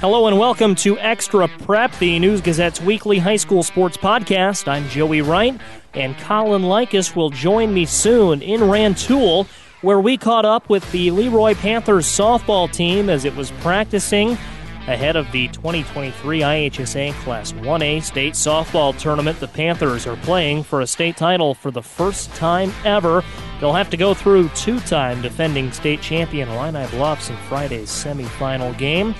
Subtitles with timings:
[0.00, 4.68] Hello and welcome to Extra Prep, the News Gazette's weekly high school sports podcast.
[4.68, 5.60] I'm Joey Wright,
[5.92, 9.48] and Colin Likas will join me soon in Rantoul,
[9.80, 14.38] where we caught up with the Leroy Panthers softball team as it was practicing
[14.86, 19.40] ahead of the 2023 IHSA Class 1A state softball tournament.
[19.40, 23.24] The Panthers are playing for a state title for the first time ever.
[23.58, 28.78] They'll have to go through two time defending state champion Illini Bluffs in Friday's semifinal
[28.78, 29.16] game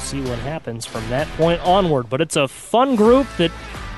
[0.00, 2.08] see what happens from that point onward.
[2.10, 3.50] But it's a fun group that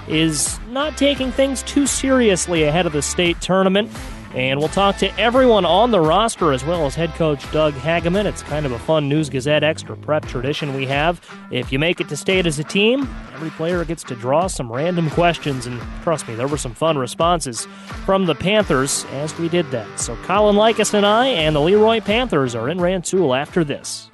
[0.08, 3.90] is not taking things too seriously ahead of the state tournament.
[4.34, 8.26] And we'll talk to everyone on the roster as well as head coach Doug Hageman.
[8.26, 11.20] It's kind of a fun News Gazette extra prep tradition we have.
[11.50, 14.70] If you make it to state as a team, every player gets to draw some
[14.70, 15.66] random questions.
[15.66, 17.66] And trust me, there were some fun responses
[18.04, 19.98] from the Panthers as we did that.
[19.98, 24.12] So Colin Likas and I and the Leroy Panthers are in Rantoul after this.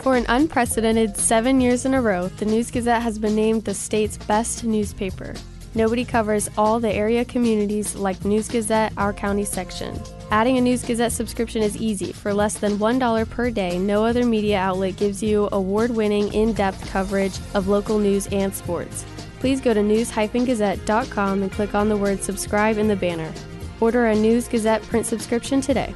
[0.00, 3.74] For an unprecedented seven years in a row, the News Gazette has been named the
[3.74, 5.34] state's best newspaper.
[5.74, 10.00] Nobody covers all the area communities like News Gazette, our county section.
[10.30, 12.14] Adding a News Gazette subscription is easy.
[12.14, 16.54] For less than $1 per day, no other media outlet gives you award winning, in
[16.54, 19.04] depth coverage of local news and sports.
[19.38, 23.30] Please go to news-gazette.com and click on the word subscribe in the banner.
[23.80, 25.94] Order a News Gazette print subscription today.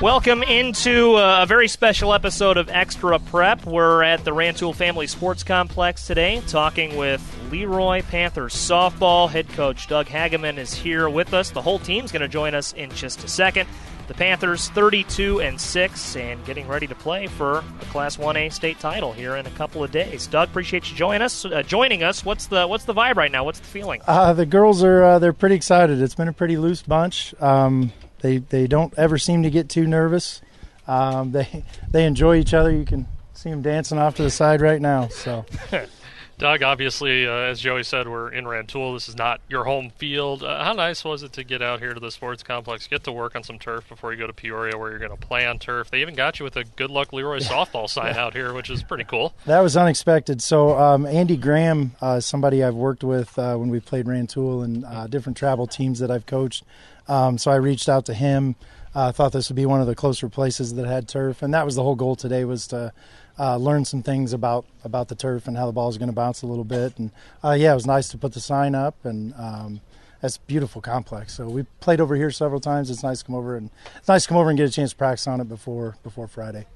[0.00, 3.64] Welcome into uh, a very special episode of Extra Prep.
[3.64, 9.30] We're at the Rantoul Family Sports Complex today talking with Leroy Panthers softball.
[9.30, 11.50] Head coach Doug Hageman is here with us.
[11.50, 13.68] The whole team's going to join us in just a second.
[14.08, 18.80] The Panthers 32 and 6 and getting ready to play for a Class 1A state
[18.80, 20.26] title here in a couple of days.
[20.26, 21.44] Doug, appreciate you joining us.
[21.44, 22.24] Uh, joining us.
[22.24, 23.44] What's the what's the vibe right now?
[23.44, 24.02] What's the feeling?
[24.06, 26.02] Uh, the girls are uh, they're pretty excited.
[26.02, 27.32] It's been a pretty loose bunch.
[27.40, 27.92] Um,
[28.24, 30.40] they they don't ever seem to get too nervous.
[30.88, 32.70] Um, they they enjoy each other.
[32.70, 35.08] You can see them dancing off to the side right now.
[35.08, 35.44] So.
[36.36, 38.94] Doug, obviously, uh, as Joey said, we're in Rantoul.
[38.94, 40.42] This is not your home field.
[40.42, 43.12] Uh, how nice was it to get out here to the sports complex, get to
[43.12, 45.58] work on some turf before you go to Peoria, where you're going to play on
[45.58, 45.90] turf?
[45.90, 48.82] They even got you with a good luck Leroy softball sign out here, which is
[48.82, 49.32] pretty cool.
[49.46, 50.42] That was unexpected.
[50.42, 54.84] So um, Andy Graham, uh, somebody I've worked with uh, when we played Rantoul and
[54.84, 56.64] uh, different travel teams that I've coached.
[57.06, 58.56] Um, so I reached out to him.
[58.94, 61.52] I uh, thought this would be one of the closer places that had turf, and
[61.52, 62.92] that was the whole goal today was to
[63.38, 66.14] uh, learn some things about about the turf and how the ball is going to
[66.14, 66.98] bounce a little bit.
[66.98, 67.10] And
[67.42, 69.80] uh, yeah, it was nice to put the sign up, and um,
[70.24, 71.34] that's beautiful complex.
[71.34, 72.90] So we played over here several times.
[72.90, 74.92] It's nice to come over and it's nice to come over and get a chance
[74.92, 76.66] to practice on it before before Friday.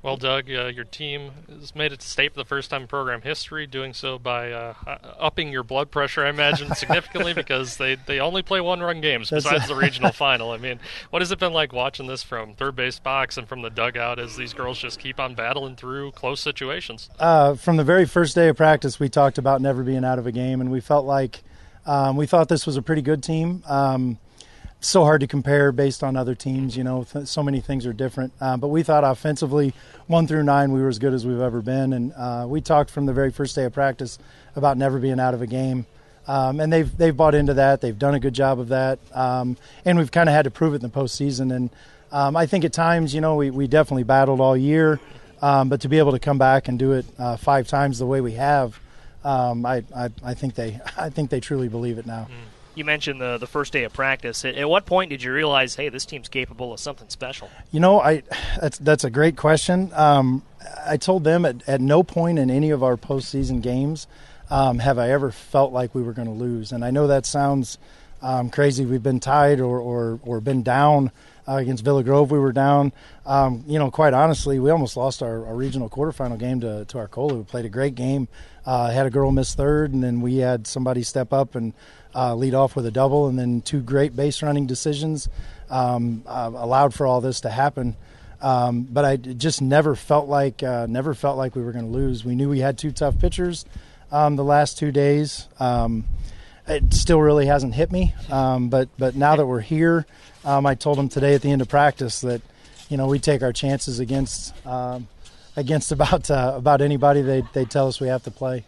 [0.00, 2.88] Well, Doug, uh, your team has made it to state for the first time in
[2.88, 4.74] program history, doing so by uh,
[5.18, 9.30] upping your blood pressure, I imagine, significantly because they, they only play one run games
[9.30, 10.52] besides the regional final.
[10.52, 10.78] I mean,
[11.10, 14.20] what has it been like watching this from third base box and from the dugout
[14.20, 17.10] as these girls just keep on battling through close situations?
[17.18, 20.28] Uh, from the very first day of practice, we talked about never being out of
[20.28, 21.42] a game, and we felt like
[21.86, 23.64] um, we thought this was a pretty good team.
[23.66, 24.18] Um,
[24.80, 26.76] so hard to compare based on other teams.
[26.76, 28.32] You know, th- so many things are different.
[28.40, 29.74] Uh, but we thought offensively,
[30.06, 31.92] one through nine, we were as good as we've ever been.
[31.92, 34.18] And uh, we talked from the very first day of practice
[34.54, 35.86] about never being out of a game.
[36.26, 37.80] Um, and they've they've bought into that.
[37.80, 38.98] They've done a good job of that.
[39.14, 41.54] Um, and we've kind of had to prove it in the postseason.
[41.54, 41.70] And
[42.12, 45.00] um, I think at times, you know, we, we definitely battled all year.
[45.40, 48.06] Um, but to be able to come back and do it uh, five times the
[48.06, 48.78] way we have,
[49.24, 52.28] um, I, I, I think they I think they truly believe it now.
[52.30, 54.44] Mm you mentioned the the first day of practice.
[54.44, 57.50] At, at, what point did you realize, hey, this team's capable of something special?
[57.70, 58.22] You know, I
[58.60, 59.90] that's that's a great question.
[59.94, 60.42] Um,
[60.86, 64.06] I told them at, at no point in any of our postseason games
[64.50, 66.72] um, have I ever felt like we were going to lose.
[66.72, 67.78] And I know that sounds
[68.22, 68.84] um, crazy.
[68.84, 71.10] We've been tied or or, or been down.
[71.46, 72.92] Uh, against Villa Grove, we were down.
[73.24, 76.98] Um, you know, quite honestly, we almost lost our, our, regional quarterfinal game to, to
[76.98, 77.36] Arcola.
[77.36, 78.28] We played a great game.
[78.66, 81.72] Uh, had a girl miss third, and then we had somebody step up and
[82.18, 85.28] uh, lead off with a double, and then two great base running decisions
[85.70, 87.96] um, uh, allowed for all this to happen.
[88.40, 91.90] Um, but I just never felt like uh, never felt like we were going to
[91.90, 92.24] lose.
[92.24, 93.64] We knew we had two tough pitchers
[94.10, 95.46] um, the last two days.
[95.60, 96.06] Um,
[96.66, 98.14] it still really hasn't hit me.
[98.30, 100.04] Um, but but now that we're here,
[100.44, 102.42] um, I told them today at the end of practice that
[102.88, 104.54] you know we take our chances against
[105.56, 108.64] against about uh, about anybody they they tell us we have to play.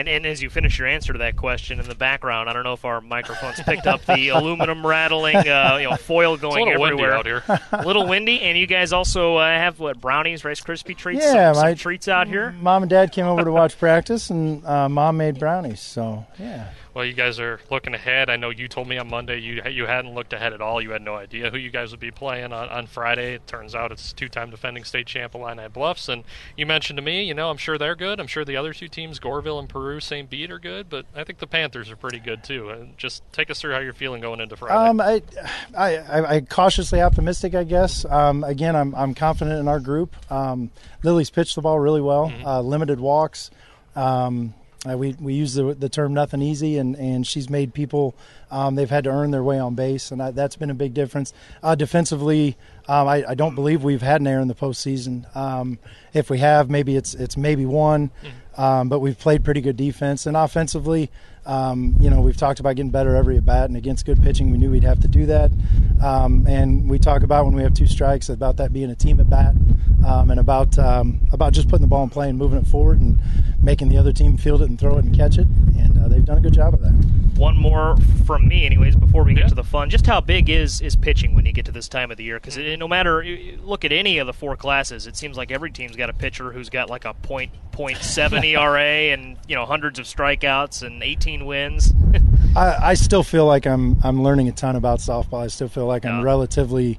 [0.00, 2.64] And, and as you finish your answer to that question in the background, I don't
[2.64, 6.78] know if our microphones picked up the aluminum rattling, uh, you know, foil going it's
[6.78, 7.12] a everywhere.
[7.12, 7.42] out here.
[7.70, 11.52] a little windy, and you guys also uh, have what brownies, Rice Krispie treats, yeah,
[11.52, 12.52] some, my, some treats out here.
[12.62, 15.82] Mom and Dad came over to watch practice, and uh, Mom made brownies.
[15.82, 16.70] So yeah.
[17.00, 18.28] Well, you guys are looking ahead.
[18.28, 20.82] I know you told me on Monday you you hadn't looked ahead at all.
[20.82, 23.32] You had no idea who you guys would be playing on, on Friday.
[23.32, 26.24] It turns out it's two-time defending state champ Illini Bluffs, and
[26.58, 28.20] you mentioned to me, you know, I'm sure they're good.
[28.20, 30.28] I'm sure the other two teams, Goreville and Peru St.
[30.28, 32.68] Bede, are good, but I think the Panthers are pretty good too.
[32.68, 34.74] And just take us through how you're feeling going into Friday.
[34.74, 35.22] Um, I,
[35.74, 38.04] I, I, cautiously optimistic, I guess.
[38.04, 40.14] Um, again, I'm, I'm confident in our group.
[40.30, 40.70] Um,
[41.02, 42.46] Lily's pitched the ball really well, mm-hmm.
[42.46, 43.50] uh, limited walks.
[43.96, 44.52] Um,
[44.88, 48.14] uh, we we use the, the term nothing easy, and, and she's made people
[48.50, 50.94] um, they've had to earn their way on base, and I, that's been a big
[50.94, 51.32] difference.
[51.62, 52.56] Uh, defensively,
[52.88, 55.34] um, I, I, don't believe we've had an error in the postseason.
[55.36, 55.78] Um,
[56.14, 58.60] if we have, maybe it's it's maybe one, mm-hmm.
[58.60, 60.26] um, but we've played pretty good defense.
[60.26, 61.10] And offensively,
[61.50, 64.50] um, you know, we've talked about getting better every at bat, and against good pitching,
[64.50, 65.50] we knew we'd have to do that.
[66.00, 69.18] Um, and we talk about when we have two strikes about that being a team
[69.18, 69.56] at bat,
[70.06, 70.78] and about
[71.32, 73.18] about just putting the ball in play and moving it forward and
[73.62, 75.48] making the other team field it and throw it and catch it.
[75.76, 76.92] And uh, they've done a good job of that.
[77.36, 79.48] One more from me, anyways, before we get yeah.
[79.48, 79.90] to the fun.
[79.90, 82.38] Just how big is is pitching when you get to this time of the year?
[82.38, 83.24] Because no matter
[83.62, 86.52] look at any of the four classes, it seems like every team's got a pitcher
[86.52, 91.00] who's got like a point point seven ERA and you know hundreds of strikeouts and
[91.40, 91.94] 18 wins.
[92.56, 95.42] I, I, still feel like I'm I'm learning a ton about softball.
[95.42, 96.98] I still feel like I'm relatively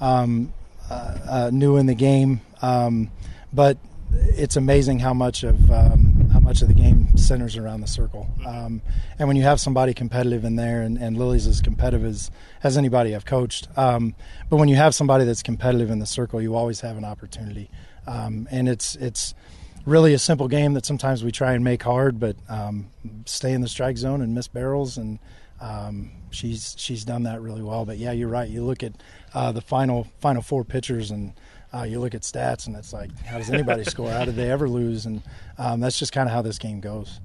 [0.00, 0.52] um,
[0.90, 3.10] uh, uh, new in the game, um,
[3.52, 3.78] but
[4.12, 8.28] it's amazing how much of um, how much of the game centers around the circle.
[8.46, 8.82] Um,
[9.18, 12.30] and when you have somebody competitive in there, and, and Lily's as competitive as,
[12.62, 14.14] as anybody I've coached, um,
[14.48, 17.70] but when you have somebody that's competitive in the circle, you always have an opportunity.
[18.06, 19.34] Um, and it's it's
[19.86, 22.90] really a simple game that sometimes we try and make hard, but um,
[23.26, 25.18] stay in the strike zone and miss barrels and.
[25.62, 28.48] Um, she's she's done that really well, but yeah, you're right.
[28.48, 28.92] You look at
[29.34, 31.34] uh, the final final four pitchers, and
[31.72, 34.10] uh, you look at stats and it's like, how does anybody score?
[34.10, 35.06] How did they ever lose?
[35.06, 35.22] And
[35.58, 37.20] um, that's just kind of how this game goes.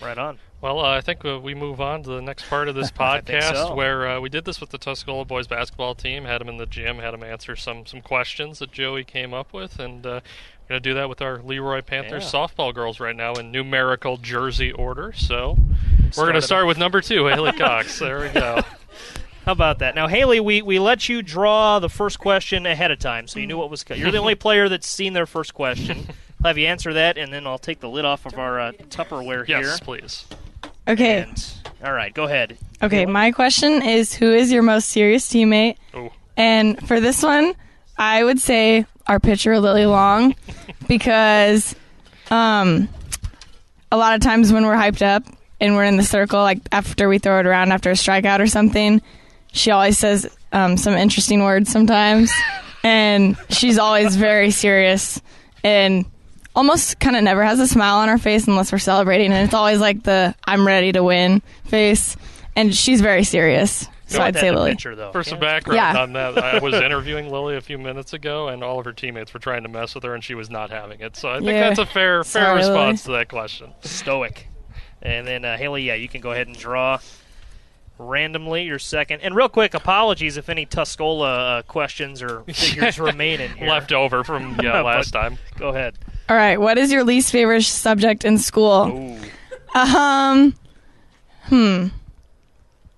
[0.00, 0.38] Right on.
[0.60, 3.54] Well, uh, I think uh, we move on to the next part of this podcast
[3.54, 3.74] so.
[3.74, 6.24] where uh, we did this with the Tuscola boys basketball team.
[6.24, 9.52] Had them in the gym, had them answer some some questions that Joey came up
[9.52, 10.04] with, and
[10.66, 12.40] we're going to do that with our Leroy Panthers yeah.
[12.40, 15.12] softball girls right now in numerical jersey order.
[15.12, 15.56] So
[16.16, 18.00] we're going to start with number two, Haley Cox.
[18.00, 18.62] There we go.
[19.44, 19.94] How about that?
[19.94, 23.46] Now, Haley, we, we let you draw the first question ahead of time, so you
[23.46, 24.02] knew what was coming.
[24.02, 26.08] You're the only player that's seen their first question.
[26.42, 28.72] I'll have you answer that, and then I'll take the lid off of our uh,
[28.72, 29.68] Tupperware yes, here.
[29.68, 30.26] Yes, please.
[30.88, 31.22] Okay.
[31.22, 31.52] And,
[31.84, 32.58] all right, go ahead.
[32.82, 35.76] Okay, my question is who is your most serious teammate?
[35.94, 36.10] Ooh.
[36.36, 37.54] And for this one,
[37.96, 40.34] I would say our pitcher, Lily Long,
[40.88, 41.74] because
[42.30, 42.88] um,
[43.90, 45.24] a lot of times when we're hyped up
[45.60, 48.46] and we're in the circle, like after we throw it around after a strikeout or
[48.46, 49.00] something,
[49.52, 52.32] she always says um, some interesting words sometimes,
[52.82, 55.20] and she's always very serious
[55.64, 56.04] and
[56.54, 59.54] almost kind of never has a smile on her face unless we're celebrating, and it's
[59.54, 62.16] always like the "I'm ready to win" face,
[62.54, 63.88] and she's very serious.
[64.06, 64.70] So I'd say Lily.
[64.70, 65.10] Picture, though.
[65.10, 66.00] For some background yeah.
[66.00, 69.34] on that, I was interviewing Lily a few minutes ago, and all of her teammates
[69.34, 71.16] were trying to mess with her, and she was not having it.
[71.16, 71.68] So I think yeah.
[71.68, 73.18] that's a fair fair Sorry, response Lily.
[73.18, 73.72] to that question.
[73.82, 74.48] Stoic.
[75.02, 76.98] And then uh, Haley, yeah, you can go ahead and draw
[77.98, 79.20] randomly your second.
[79.22, 83.68] And real quick, apologies if any Tuscola uh, questions or figures remain in here.
[83.68, 85.38] Left over from yeah, last time.
[85.58, 85.98] Go ahead.
[86.28, 86.60] All right.
[86.60, 88.88] What is your least favorite subject in school?
[88.88, 89.78] Ooh.
[89.78, 90.54] Um.
[91.42, 91.88] Hmm.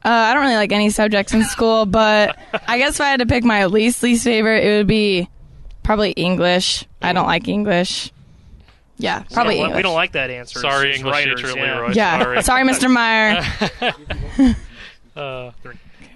[0.05, 3.21] Uh, I don't really like any subjects in school, but I guess if I had
[3.21, 5.29] to pick my least least favorite, it would be
[5.83, 6.85] probably English.
[7.03, 8.13] I don't like English.
[8.99, 9.77] Yeah, probably so, English.
[9.77, 10.59] We don't like that answer.
[10.59, 11.63] Sorry, English writers, teacher yeah.
[11.63, 11.93] Leroy.
[11.93, 12.91] Yeah, sorry, sorry Mr.
[12.91, 14.55] Meyer.
[15.17, 15.51] Uh,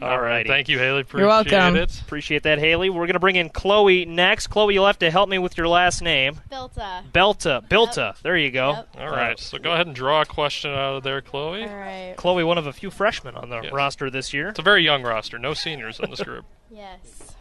[0.03, 0.47] all right.
[0.47, 1.03] Thank you, Haley.
[1.03, 1.77] Appreciate You're welcome.
[1.77, 2.01] It.
[2.01, 2.91] Appreciate that, Haley.
[2.91, 4.49] We're going to bring in Chloe next.
[4.49, 6.41] Chloe, you'll have to help me with your last name.
[6.51, 7.05] Belta.
[7.13, 7.63] Belta.
[7.69, 7.97] Belta.
[7.97, 8.19] Yep.
[8.23, 8.73] There you go.
[8.73, 8.89] Yep.
[8.99, 9.39] All right.
[9.39, 11.63] So go ahead and draw a question out of there, Chloe.
[11.63, 12.15] All right.
[12.17, 13.73] Chloe, one of a few freshmen on the yes.
[13.73, 14.49] roster this year.
[14.49, 15.39] It's a very young roster.
[15.39, 16.45] No seniors in this group.
[16.71, 17.33] yes.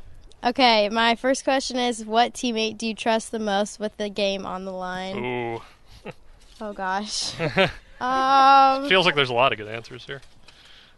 [0.43, 4.45] Okay, my first question is what teammate do you trust the most with the game
[4.45, 5.17] on the line?
[5.17, 6.11] Ooh.
[6.59, 7.39] oh gosh.
[8.01, 10.21] um, Feels like there's a lot of good answers here.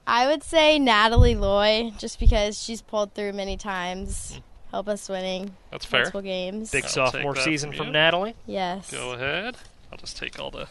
[0.06, 4.40] I would say Natalie Loy, just because she's pulled through many times,
[4.72, 5.56] help us winning.
[5.72, 6.02] That's fair.
[6.02, 6.72] Multiple games.
[6.72, 7.94] Big I'll sophomore take that season from from you.
[7.94, 8.36] Natalie.
[8.46, 8.92] Yes.
[8.92, 9.56] Go ahead.
[9.92, 10.68] I'll just take all the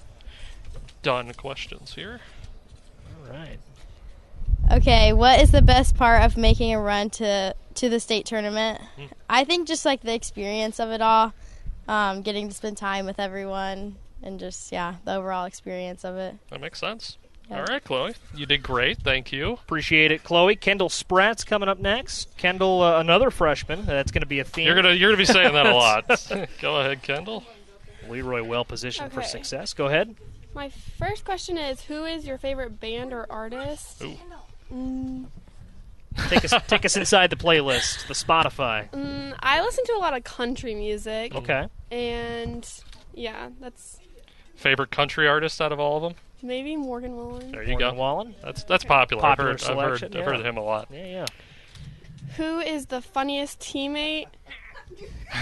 [1.02, 2.20] done questions here.
[3.24, 3.58] All right.
[4.70, 8.80] Okay, what is the best part of making a run to to the state tournament?
[8.96, 9.06] Hmm.
[9.28, 11.32] I think just like the experience of it all,
[11.88, 16.36] um, getting to spend time with everyone, and just yeah, the overall experience of it.
[16.50, 17.16] That makes sense.
[17.52, 17.58] Yeah.
[17.58, 18.98] All right, Chloe, you did great.
[18.98, 19.52] Thank you.
[19.54, 20.56] Appreciate it, Chloe.
[20.56, 22.34] Kendall Spratt's coming up next.
[22.38, 23.84] Kendall, uh, another freshman.
[23.84, 24.66] That's going to be a theme.
[24.66, 26.06] You're gonna you're gonna be saying that a lot.
[26.60, 27.44] Go ahead, Kendall.
[28.08, 29.28] Leroy well positioned for Okay.
[29.28, 29.74] success.
[29.74, 30.14] Go ahead.
[30.54, 34.02] My first question is Who is your favorite band or artist?
[34.02, 34.16] Ooh.
[34.72, 35.26] Mm,
[36.28, 38.90] Take us take us inside the playlist, the Spotify.
[38.90, 41.34] mm, I listen to a lot of country music.
[41.34, 41.66] Okay.
[41.90, 42.68] And
[43.14, 43.98] yeah, that's
[44.56, 46.14] Favorite country artist out of all of them?
[46.42, 47.52] Maybe Morgan Wallen.
[47.52, 47.94] There you Morgan go.
[47.94, 48.34] Wallen.
[48.42, 49.22] That's that's popular.
[49.22, 50.88] Popular I've heard, I've heard, I've heard of him a lot.
[50.92, 51.26] Yeah, yeah.
[52.36, 54.26] Who is the funniest teammate?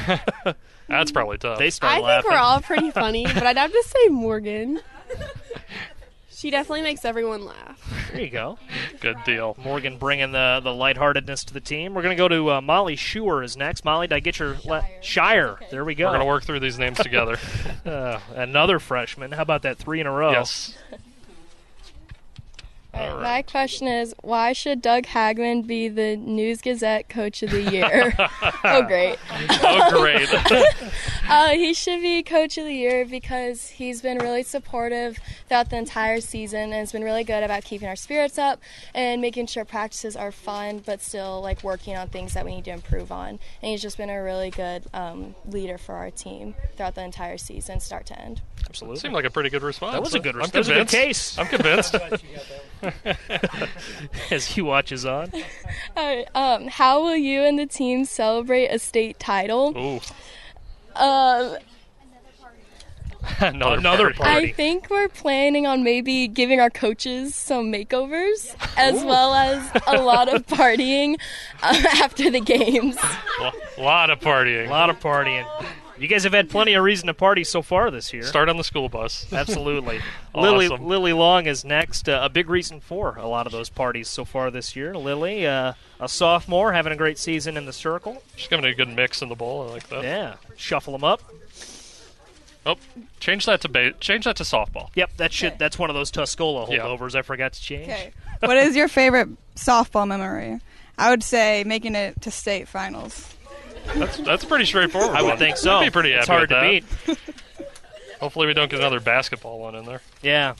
[0.88, 1.58] That's probably tough.
[1.58, 2.30] They start I think laughing.
[2.32, 4.80] we're all pretty funny, but I'd have to say Morgan.
[6.40, 8.08] She definitely makes everyone laugh.
[8.10, 8.56] There you go.
[9.00, 9.54] Good deal.
[9.62, 11.92] Morgan bringing the the lightheartedness to the team.
[11.92, 13.84] We're going to go to uh, Molly Schuer is next.
[13.84, 15.60] Molly, did I get your le- Shire?
[15.70, 16.06] There we go.
[16.06, 17.36] We're gonna work through these names together.
[17.84, 19.32] Uh, another freshman.
[19.32, 20.32] How about that three in a row?
[20.32, 20.76] yes.
[22.92, 27.62] All My question is why should Doug Hageman be the News Gazette Coach of the
[27.62, 28.14] Year?
[28.64, 29.18] oh, great.
[29.62, 30.28] Oh, great.
[31.30, 35.16] Uh, he should be Coach of the Year because he's been really supportive
[35.46, 38.60] throughout the entire season and has been really good about keeping our spirits up
[38.96, 42.64] and making sure practices are fun but still like working on things that we need
[42.64, 43.28] to improve on.
[43.28, 47.38] And he's just been a really good um, leader for our team throughout the entire
[47.38, 48.40] season, start to end.
[48.68, 49.00] Absolutely.
[49.00, 49.94] Seemed like a pretty good response.
[49.94, 50.68] That was a good response.
[50.68, 50.90] I'm response.
[50.90, 52.16] That was a good convinced.
[52.16, 52.22] case.
[52.82, 52.96] I'm
[53.58, 53.70] convinced.
[54.30, 55.32] As he watches on.
[55.96, 59.76] Alright, um, how will you and the team celebrate a state title?
[59.76, 60.00] Ooh,
[60.96, 61.56] Um,
[63.40, 64.14] another, Another party.
[64.14, 64.48] party.
[64.48, 70.00] I think we're planning on maybe giving our coaches some makeovers, as well as a
[70.00, 71.16] lot of partying
[71.62, 72.96] uh, after the games.
[73.76, 74.68] A lot of partying.
[74.68, 75.46] A lot of partying.
[76.00, 78.22] You guys have had plenty of reason to party so far this year.
[78.22, 79.26] Start on the school bus.
[79.32, 80.00] Absolutely.
[80.34, 80.86] Lily Awesome.
[80.86, 82.08] Lily Long is next.
[82.08, 84.94] Uh, a big reason for a lot of those parties so far this year.
[84.94, 88.22] Lily, uh, a sophomore, having a great season in the circle.
[88.34, 89.68] Just giving it a good mix in the bowl.
[89.68, 90.02] I like that.
[90.02, 91.22] Yeah, shuffle them up.
[92.64, 92.76] Oh,
[93.20, 94.88] change that to ba- change that to softball.
[94.94, 95.58] Yep, that should.
[95.58, 96.78] That's one of those Tuscola Yeah.
[96.78, 97.88] holdovers I forgot to change.
[97.90, 98.12] Okay.
[98.40, 100.60] what is your favorite softball memory?
[100.98, 103.34] I would say making it to state finals.
[103.94, 105.16] That's that's pretty straightforward.
[105.16, 105.38] I would one.
[105.38, 105.76] think so.
[105.78, 107.06] I'd be pretty happy it's hard with to that.
[107.06, 107.18] beat.
[108.20, 110.00] Hopefully, we don't get another basketball one in there.
[110.22, 110.54] Yeah.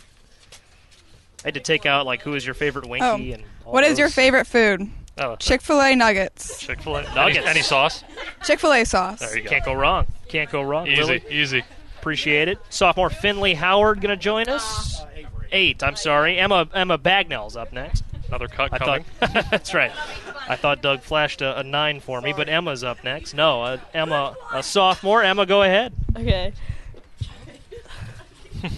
[1.43, 3.85] I had to take out like who is your favorite Winky Oh, and all What
[3.85, 4.91] is your favorite food?
[5.19, 6.59] Oh, Chick Fil A nuggets.
[6.59, 7.39] Chick Fil A Nuggets.
[7.39, 8.05] Any, any sauce?
[8.45, 9.21] Chick Fil A sauce.
[9.21, 9.51] There you go.
[9.51, 10.07] Can't go wrong.
[10.29, 10.87] Can't go wrong.
[10.87, 11.63] Easy, Lily, easy.
[11.99, 12.59] appreciate it.
[12.71, 15.03] Sophomore Finley Howard going to join us.
[15.53, 15.83] Eight.
[15.83, 16.39] I'm sorry.
[16.39, 18.05] Emma Emma Bagnell's up next.
[18.31, 19.05] Another cut I coming.
[19.19, 19.91] thought that's right.
[20.49, 23.35] I thought Doug flashed a, a nine for me, but Emma's up next.
[23.35, 25.23] No, uh, Emma, a sophomore.
[25.23, 25.93] Emma, go ahead.
[26.17, 26.53] Okay.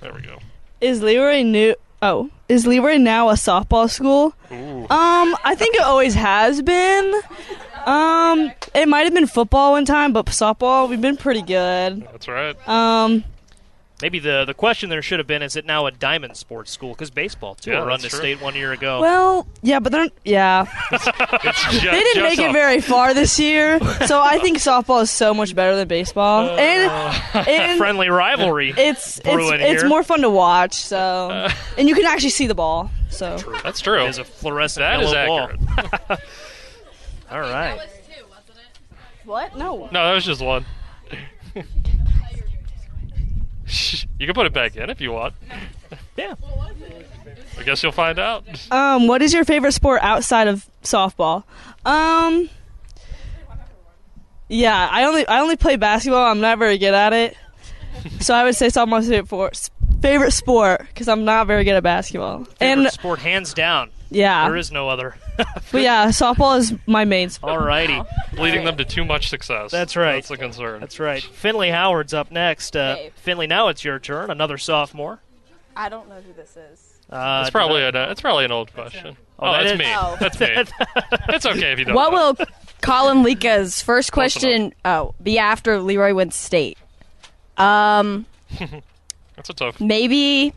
[0.00, 0.38] There we go.
[0.82, 1.74] Is Leroy new?
[2.02, 4.34] Oh, is Leroy now a softball school?
[4.52, 4.82] Ooh.
[4.82, 7.20] Um, I think it always has been.
[7.86, 12.02] Um, it might have been football one time, but softball we've been pretty good.
[12.12, 12.68] That's right.
[12.68, 13.24] Um,
[14.04, 16.90] Maybe the the question there should have been: Is it now a diamond sports school?
[16.90, 18.18] Because baseball too, Yeah, run that's to true.
[18.18, 19.00] state one year ago.
[19.00, 20.66] well, yeah, but they're yeah.
[20.92, 21.04] It's
[21.80, 25.10] ju- They didn't just make it very far this year, so I think softball is
[25.10, 28.74] so much better than baseball, uh, and and friendly rivalry.
[28.76, 29.88] it's it's brewing it's here.
[29.88, 30.74] more fun to watch.
[30.74, 32.90] So, uh, and you can actually see the ball.
[33.08, 34.04] So That's true.
[34.04, 36.08] It is a fluorescent That is yellow accurate.
[36.08, 36.18] ball.
[37.30, 37.80] All right.
[39.24, 39.56] what?
[39.56, 39.88] No.
[39.90, 40.66] No, that was just one.
[44.18, 45.34] you can put it back in if you want.
[46.16, 46.34] Yeah.
[47.58, 48.44] I guess you'll find out.
[48.70, 51.42] Um, what is your favorite sport outside of softball?
[51.84, 52.48] Um,
[54.48, 56.24] yeah, I only I only play basketball.
[56.24, 57.36] I'm not very good at it,
[58.20, 59.26] so I would say softball's favorite
[59.56, 59.70] sport.
[60.02, 62.44] Favorite sport because I'm not very good at basketball.
[62.44, 63.90] Favorite and sport, hands down.
[64.10, 65.16] yeah, There is no other.
[65.72, 67.52] but yeah, softball is my main sport.
[67.52, 68.00] All righty.
[68.34, 69.70] Leading them to too much success.
[69.70, 70.14] That's right.
[70.14, 70.80] That's the concern.
[70.80, 71.22] That's right.
[71.22, 72.76] Finley Howard's up next.
[72.76, 73.10] Uh, Hey.
[73.16, 74.30] Finley, now it's your turn.
[74.30, 75.20] Another sophomore.
[75.76, 76.98] I don't know who this is.
[77.10, 79.16] Uh, It's probably an it's probably an old question.
[79.38, 79.84] Oh, Oh, that that's is- me.
[79.88, 80.16] Oh.
[80.20, 80.46] That's me.
[81.34, 81.94] it's okay if you don't.
[81.94, 82.34] What know.
[82.38, 82.46] will
[82.82, 86.78] Colin Likas first Close question oh, be after Leroy went state?
[87.56, 88.26] Um,
[89.36, 89.80] That's a tough.
[89.80, 90.52] maybe,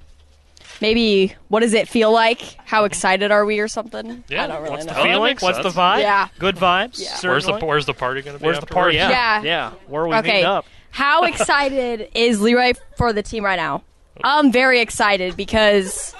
[0.81, 2.41] maybe what does it feel like?
[2.65, 4.23] How excited are we or something?
[4.27, 4.43] Yeah.
[4.43, 4.93] I don't really what's know.
[4.93, 5.11] the feeling?
[5.11, 5.37] feeling?
[5.39, 5.75] What's the sense.
[5.75, 6.01] vibe?
[6.01, 6.27] Yeah.
[6.39, 6.99] Good vibes.
[7.01, 7.29] Yeah.
[7.29, 7.67] Where's the certainly.
[7.67, 8.45] Where's the party going to be?
[8.45, 8.95] Where's the party?
[8.95, 9.09] Yeah.
[9.09, 9.41] Yeah.
[9.43, 9.71] Yeah.
[9.87, 10.27] Where are we Okay.
[10.29, 10.65] meeting up?
[10.91, 13.83] How excited is Leroy for the team right now?
[14.23, 16.15] I'm very excited because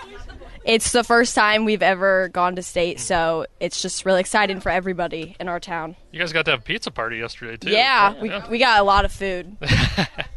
[0.63, 4.69] it's the first time we've ever gone to state, so it's just really exciting for
[4.69, 5.95] everybody in our town.
[6.11, 7.71] You guys got to have a pizza party yesterday too.
[7.71, 9.57] Yeah, we, we got a lot of food.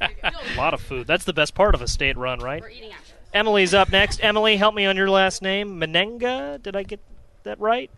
[0.03, 1.07] A lot of food.
[1.07, 2.63] That's the best part of a state run, right?
[3.33, 4.23] Emily's up next.
[4.23, 5.81] Emily, help me on your last name.
[5.81, 6.63] Menenga?
[6.63, 7.01] Did I get
[7.45, 7.91] that right?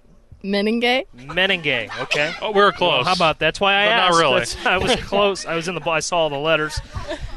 [0.45, 1.07] Menenge?
[1.17, 2.01] Menenge.
[2.01, 2.35] Okay.
[2.43, 2.91] Oh, we were close.
[2.97, 4.39] Well, how about that's why I But not really.
[4.41, 5.47] That's- I was close.
[5.47, 5.89] I was in the.
[5.89, 6.81] I saw all the letters.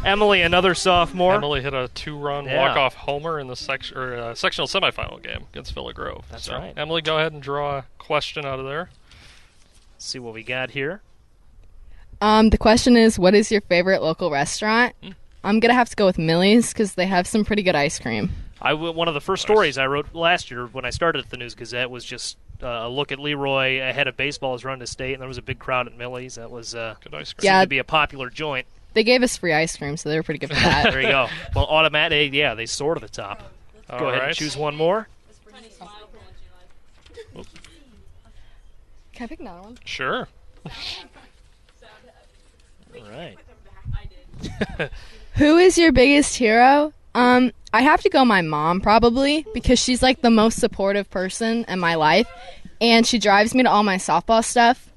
[0.04, 1.36] Emily, another sophomore.
[1.36, 2.58] Emily hit a two-run Yeah.
[2.58, 6.26] walk-off homer in the section or uh, sectional semifinal game against Villa Grove.
[6.32, 6.74] That's So, right.
[6.76, 8.90] Emily, go ahead and draw a question out of there.
[10.00, 11.02] see what we got here.
[12.22, 14.96] Um, the question is, what is your favorite local restaurant?
[15.04, 15.12] Hmm.
[15.46, 18.32] I'm gonna have to go with Millie's because they have some pretty good ice cream.
[18.60, 21.30] I w- one of the first stories I wrote last year when I started at
[21.30, 24.88] the News Gazette was just uh, a look at Leroy ahead of baseball's run to
[24.88, 26.36] state, and there was a big crowd at Millie's.
[26.36, 27.46] That was uh, good ice cream.
[27.46, 27.62] Yeah.
[27.62, 28.66] To be a popular joint.
[28.96, 30.84] They gave us free ice cream, so they were pretty good for that.
[30.92, 31.28] there you go.
[31.56, 32.34] Well, automatic.
[32.34, 33.44] Yeah, they soar to the top.
[33.88, 35.08] All go ahead and choose one more.
[39.14, 39.78] Can I pick another one?
[39.86, 40.28] Sure.
[42.98, 43.38] All right.
[45.36, 46.94] Who is your biggest hero?
[47.14, 51.66] Um, I have to go my mom probably because she's like the most supportive person
[51.68, 52.28] in my life,
[52.82, 54.90] and she drives me to all my softball stuff.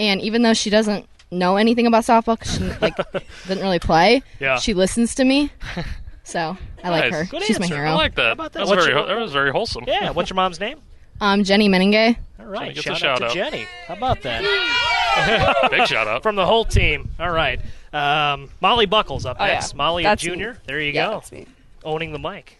[0.00, 2.96] And even though she doesn't know anything about softball, 'cause she like
[3.46, 4.58] doesn't really play, Yeah.
[4.58, 5.50] she listens to me.
[6.26, 7.12] So I like Nice.
[7.12, 7.24] her.
[7.26, 7.86] Good She's my hero.
[7.90, 8.22] I like that.
[8.28, 8.60] How about that?
[8.60, 9.84] That's What's very, your- that was very wholesome.
[9.86, 10.08] Yeah.
[10.08, 10.78] What's your mom's name?
[11.20, 12.16] Um, Jenny Menenge.
[12.40, 12.60] All right.
[12.60, 13.28] Jenny gets a Shout, shout out out.
[13.28, 13.66] to Jenny.
[13.86, 15.68] How about that?
[15.70, 16.22] Big shout out.
[16.22, 17.10] from the whole team.
[17.20, 17.60] All right.
[17.94, 19.52] Um, Molly Buckles up Oh, yeah.
[19.54, 19.74] next.
[19.74, 20.30] Molly That's Jr.
[20.32, 20.46] me.
[20.66, 21.10] There you Yeah, go.
[21.12, 21.46] that's me.
[21.84, 22.58] Owning the mic.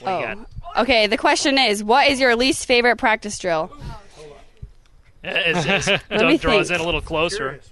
[0.00, 0.38] What do you got?
[0.76, 0.82] Oh.
[0.82, 3.76] Okay, the question is, what is your least favorite practice drill?
[5.24, 6.78] As, as me Doug draws think.
[6.78, 7.60] in a little closer.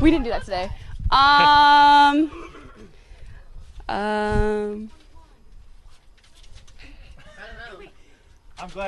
[0.00, 0.70] We didn't do that today.
[1.10, 2.30] Um.
[3.86, 4.90] um.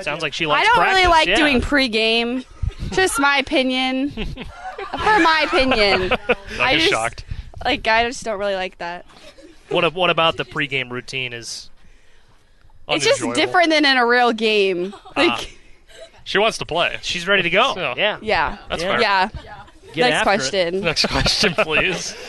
[0.03, 0.95] Sounds like she I don't practice.
[0.97, 1.37] really like yeah.
[1.37, 2.45] doing pregame.
[2.93, 4.13] Just my opinion.
[4.93, 7.25] For my opinion, Doug I is just shocked.
[7.65, 7.87] like.
[7.89, 9.05] I just don't really like that.
[9.71, 11.71] What, ab- what about the pregame routine is
[12.89, 14.93] It's just different than in a real game.
[15.17, 15.45] Like, Ah.
[16.25, 16.99] She wants to play.
[17.03, 17.75] She's ready to go.
[17.75, 18.19] So, Yeah.
[18.23, 18.91] yeah, That's Yeah.
[18.93, 19.01] fair.
[19.01, 19.29] yeah.
[19.95, 20.37] Get Next after it.
[20.37, 20.81] question.
[20.83, 22.15] Next question, please.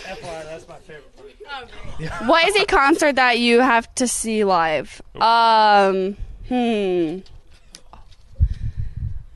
[2.25, 4.99] What is a concert that you have to see live?
[5.21, 7.19] Um, hmm.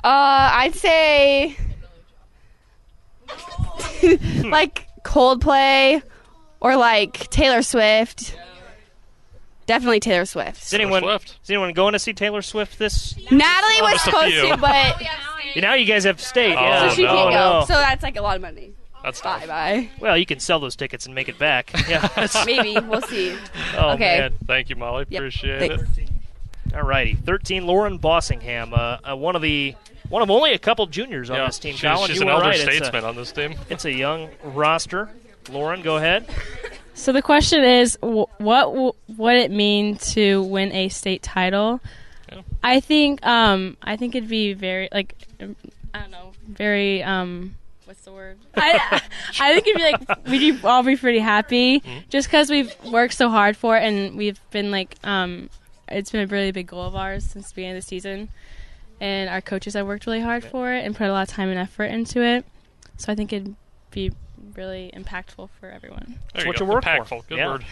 [0.03, 1.55] Uh, I'd say
[4.49, 6.01] like Coldplay
[6.59, 8.35] or like Taylor Swift.
[9.65, 10.63] Definitely Taylor Swift.
[10.63, 13.15] Is anyone, is anyone going to see Taylor Swift this?
[13.29, 14.49] Natalie was Just a supposed few.
[14.49, 15.01] to, but
[15.55, 16.55] You now you guys have state.
[16.55, 16.89] Oh, yeah.
[16.89, 17.59] so she oh, can't no.
[17.61, 17.65] go.
[17.65, 18.73] So that's like a lot of money.
[19.03, 19.89] That's bye bye.
[19.99, 21.71] Well, you can sell those tickets and make it back.
[21.87, 22.27] Yeah.
[22.45, 23.35] Maybe we'll see.
[23.75, 24.19] Oh, okay.
[24.19, 24.33] man.
[24.45, 25.05] Thank you, Molly.
[25.09, 25.19] Yep.
[25.19, 25.97] Appreciate Thanks.
[25.97, 26.09] it.
[26.75, 27.13] All righty.
[27.15, 29.73] 13, Lauren Bossingham, uh, uh, one of the
[30.09, 31.75] one of only a couple juniors on Yeah, this team.
[31.75, 32.55] she's- Colin, she's you an elder right.
[32.59, 33.55] It's a- statesman on this team.
[33.69, 35.09] It's a young roster.
[35.49, 36.25] Lauren, go ahead.
[36.93, 41.79] So the question is, wh- what w- would it mean to win a state title?
[42.63, 45.55] I think, um, I think it'd be very like, um,
[45.93, 48.37] I don't know, very, um, what's the word?
[48.55, 49.01] I,
[49.39, 53.29] I think it'd be like we'd all be pretty happy just because we've worked so
[53.29, 55.49] hard for it and we've been like, um,
[55.87, 58.27] it's been a really big goal of ours since the beginning of the season,
[58.99, 61.49] and our coaches have worked really hard for it and put a lot of time
[61.49, 62.45] and effort into it.
[62.97, 63.55] So I think it'd
[63.91, 64.11] be
[64.55, 66.17] really impactful for everyone.
[66.33, 66.65] There you what go.
[66.65, 66.89] you work for.
[66.89, 67.27] Impactful.
[67.27, 67.47] Good Yeah.
[67.47, 67.65] word.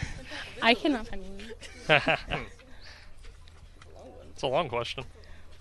[0.62, 2.46] I cannot find one.
[4.32, 5.04] It's a long question.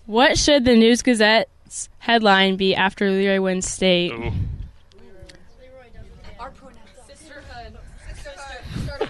[0.06, 4.12] What should the News Gazette's headline be after Leroy wins state?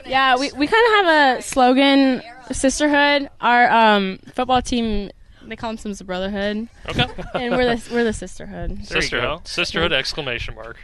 [0.06, 3.30] Yeah, we, we kind of have a slogan, sisterhood.
[3.42, 5.10] Our um, football team,
[5.48, 6.68] they call themselves the brotherhood.
[6.90, 7.06] Okay.
[7.36, 8.86] and we're the we're the sisterhood.
[8.86, 9.48] Sisterhood.
[9.48, 10.78] Sisterhood exclamation mark.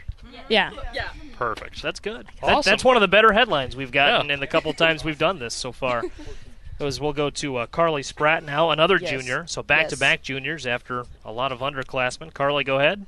[0.48, 0.70] Yeah.
[0.94, 1.08] Yeah.
[1.36, 1.82] Perfect.
[1.82, 2.26] That's good.
[2.40, 2.70] That- Awesome.
[2.70, 5.54] that's one of the better headlines we've gotten in the couple times we've done this
[5.54, 6.02] so far.
[6.80, 9.10] As we'll go to uh, Carly Spratt now, another Yes.
[9.10, 9.46] junior.
[9.46, 12.34] So back to back juniors after a lot of underclassmen.
[12.34, 13.06] Carly, go ahead.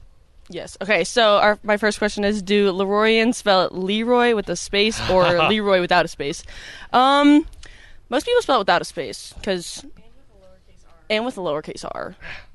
[0.49, 0.77] Yes.
[0.81, 1.03] Okay.
[1.03, 5.25] So our my first question is: Do Leroyans spell it Leroy with a space or
[5.49, 6.45] Leroy without a space?
[6.93, 7.47] Um,
[8.11, 9.85] most people spell it without a space because,
[11.11, 12.15] and with a lowercase r.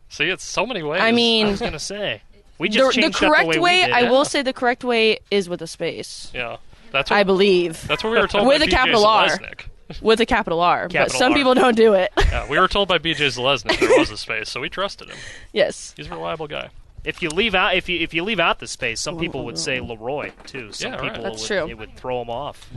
[0.10, 1.02] See, it's so many ways.
[1.02, 2.22] I mean, I was gonna say
[2.58, 3.86] we the, just the changed up the correct way we way.
[3.86, 4.10] did I it.
[4.10, 6.32] will say the correct way is with a space.
[6.34, 6.58] Yeah.
[6.92, 7.88] That's what, I believe.
[7.88, 9.28] That's what we were told with by a BJ capital R.
[9.28, 9.66] Zalesnik.
[10.02, 11.38] With a capital R, but some R.
[11.38, 12.12] people don't do it.
[12.18, 15.18] Yeah, we were told by BJ Zalesnik there was a space, so we trusted him.
[15.54, 15.94] yes.
[15.98, 16.70] He's a reliable guy.
[17.04, 19.58] If you leave out if you if you leave out the space, some people would
[19.58, 20.72] say Leroy too.
[20.74, 21.10] Some Yeah, right.
[21.12, 21.68] people That's would, true.
[21.70, 22.70] It would throw them off.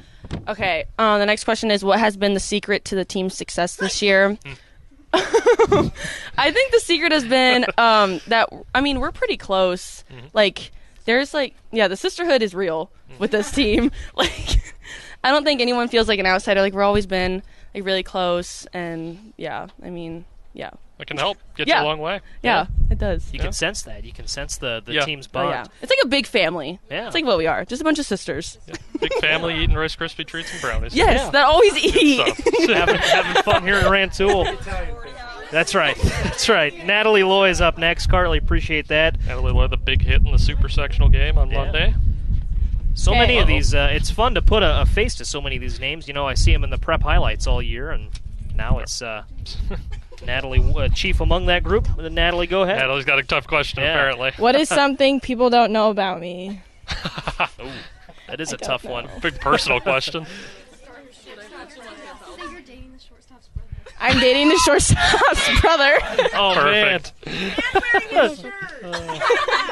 [0.48, 0.84] Okay.
[0.98, 4.00] Uh, the next question is, what has been the secret to the team's success this
[4.00, 4.38] year?
[6.38, 10.04] I think the secret has been um, that I mean we're pretty close.
[10.32, 10.70] Like
[11.04, 13.90] there's like yeah, the sisterhood is real with this team.
[14.14, 14.60] Like
[15.24, 16.60] I don't think anyone feels like an outsider.
[16.60, 17.42] Like we're always been
[17.74, 21.80] like really close, and yeah, I mean yeah, It can help get Yeah.
[21.80, 22.20] you a long way.
[22.42, 23.32] yeah, it does.
[23.32, 24.04] You can sense that.
[24.04, 25.04] You can sense the the Yeah.
[25.04, 25.50] team's Oh, bond.
[25.50, 26.78] yeah, it's like a big family.
[26.90, 27.06] Yeah.
[27.06, 28.58] it's like what we are, just a bunch of sisters.
[29.00, 30.94] Big family eating Rice Krispie treats and brownies.
[30.94, 31.30] Yes, Yeah.
[31.30, 32.34] that always Good eat.
[32.36, 32.68] stuff.
[32.68, 34.44] having, having fun here in Rantoul.
[35.50, 35.96] That's right.
[36.22, 36.86] That's right.
[36.86, 38.06] Natalie Loy is up next.
[38.06, 39.18] Carly, appreciate that.
[39.26, 41.56] Natalie Loy, the big hit in the super sectional game on Yeah.
[41.64, 41.94] Monday.
[42.94, 43.20] So Okay.
[43.20, 43.54] many of Uh-oh.
[43.56, 43.74] these.
[43.74, 46.06] Uh, it's fun to put a, a face to so many of these names.
[46.06, 48.08] You know, I see them in the prep highlights all year, and
[48.54, 49.24] now it's uh,
[50.26, 51.88] Natalie, uh, chief among that group.
[51.98, 52.78] Natalie, go ahead.
[52.78, 53.90] Natalie's got a tough question, Yeah.
[53.92, 54.30] apparently.
[54.38, 56.60] What is something people don't know about me?
[58.28, 59.08] That is a tough one.
[59.20, 60.26] Big personal question.
[64.00, 65.96] I'm dating the shortstop's brother.
[66.34, 67.12] Oh Perfect.
[68.12, 68.30] man,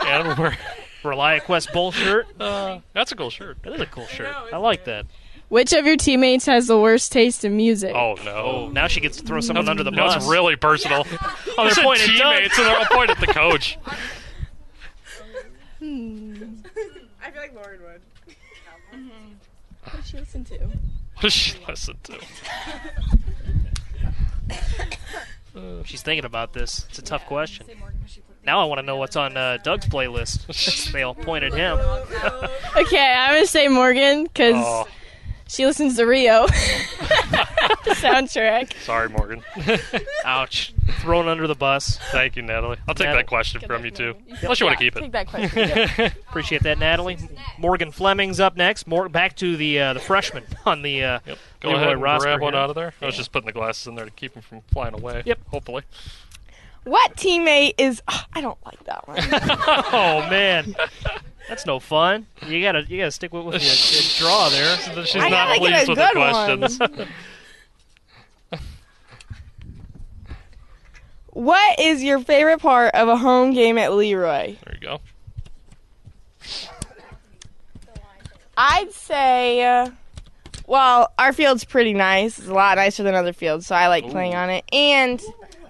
[0.06, 0.56] and we're,
[1.02, 2.26] Relia Quest bull shirt.
[2.40, 3.60] uh, that's a cool shirt.
[3.64, 4.32] That is a cool shirt.
[4.52, 5.06] I like that.
[5.50, 7.92] Which of your teammates has the worst taste in music?
[7.94, 8.30] Oh no.
[8.36, 10.14] Oh, now she gets to throw someone under the bus.
[10.14, 11.04] That's really personal.
[11.58, 13.76] Oh, they're pointing at teammates, and they're all pointing at the coach.
[15.78, 16.34] Hmm.
[17.24, 18.00] I feel like Lauren would.
[19.82, 20.58] What does she listen to?
[20.58, 22.18] What does she listen to?
[25.86, 26.84] She's thinking about this.
[26.90, 27.66] It's a tough question.
[28.44, 30.90] Now I want to know what's on uh, Doug's playlist.
[30.92, 31.78] they all point at him.
[32.76, 34.86] Okay, I'm gonna say Morgan because Oh,
[35.50, 36.46] she listens to Rio.
[36.46, 36.52] the
[38.00, 38.72] soundtrack.
[38.82, 39.42] sorry, Morgan.
[40.24, 40.72] Ouch.
[41.00, 41.98] Thrown under the bus.
[42.12, 42.76] Thank you, Natalie.
[42.88, 43.22] I'll take Natalie.
[43.22, 44.14] that question from you too.
[44.42, 45.12] Unless you want to keep Take it.
[45.12, 46.12] that question.
[46.28, 47.16] Appreciate that, Natalie.
[47.58, 48.86] Morgan Fleming's up next.
[48.86, 51.38] More back to the uh, the freshman on the uh, Yep.
[51.60, 52.62] Go Leroy ahead and roster grab one here.
[52.62, 52.92] out of there.
[53.00, 55.22] I was just putting the glasses in there to keep them from flying away.
[55.24, 55.38] Yep.
[55.48, 55.82] Hopefully.
[56.84, 58.02] What teammate is?
[58.08, 59.18] Ugh, I don't like that one.
[59.92, 60.74] Oh man,
[61.50, 62.26] that's no fun.
[62.46, 64.76] You gotta you gotta stick with, with your, your draw there.
[65.04, 67.08] She's I not gotta get pleased with the good questions.
[71.30, 74.56] what is your favorite part of a home game at Leroy?
[74.64, 75.00] there you go.
[78.56, 79.90] I'd say, uh,
[80.68, 82.38] well, our field's pretty nice.
[82.38, 84.64] It's a lot nicer than other fields, so I like playing on it.
[84.72, 85.20] And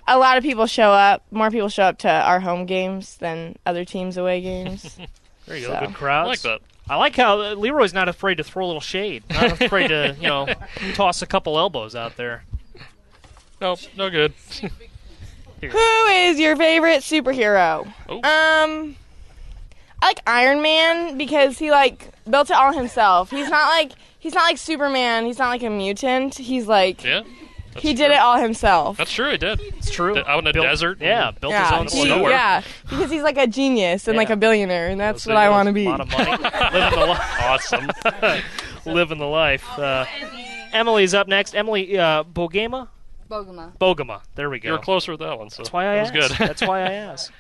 [0.07, 1.25] a lot of people show up.
[1.31, 4.99] More people show up to our home games than other teams' away games.
[5.47, 5.75] There you go.
[5.75, 5.87] So.
[5.87, 6.27] Good crowds.
[6.27, 6.61] I like that.
[6.89, 9.23] I like how Leroy's not afraid to throw a little shade.
[9.31, 10.49] Not afraid to you know
[10.95, 12.45] toss a couple elbows out there.
[13.61, 14.33] Nope, no good.
[15.61, 17.93] Who is your favorite superhero?
[18.09, 18.17] Oh.
[18.17, 18.97] Um,
[20.03, 23.31] I like Iron Man because he like built it all himself.
[23.31, 25.27] He's not like he's not like Superman.
[25.27, 26.37] He's not like a mutant.
[26.37, 27.23] He's like Yeah.
[27.81, 28.05] That's he true.
[28.07, 28.97] did it all himself.
[28.97, 29.31] That's true.
[29.31, 29.61] He did.
[29.61, 30.19] It's true.
[30.19, 30.99] Out in the Built- desert.
[31.01, 32.19] Yeah, built yeah, his own Well, store.
[32.19, 32.31] nowhere.
[32.33, 35.49] yeah, because he's like a genius and like a billionaire, and that's Yes, what I
[35.49, 35.83] want to be.
[35.83, 35.91] A be.
[35.91, 36.31] lot of money,
[36.73, 37.41] living the life.
[37.43, 37.91] Awesome.
[38.87, 39.79] living the life.
[39.79, 40.05] Uh,
[40.73, 41.55] Emily's up next.
[41.55, 42.89] Emily uh, Bogema.
[43.31, 43.77] Bogema.
[43.79, 44.21] Bogema.
[44.35, 44.71] There we go.
[44.71, 46.39] You're closer with that one, so That's why I that was asked.
[46.39, 46.49] good.
[46.49, 47.31] That's why I asked.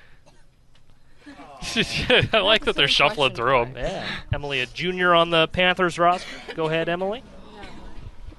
[2.32, 3.74] I like that they're shuffling through them.
[3.76, 4.06] Yeah.
[4.32, 6.26] Emily, a junior on the Panthers roster.
[6.54, 7.22] Go ahead, Emily.